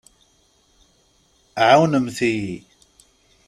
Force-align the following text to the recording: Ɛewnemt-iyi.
Ɛewnemt-iyi. 1.67 2.57